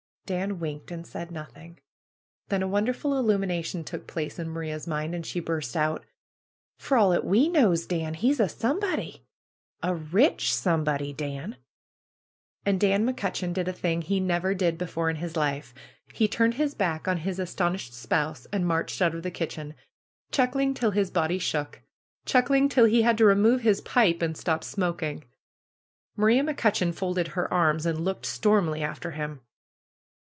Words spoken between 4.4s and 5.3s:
Maria's mind, and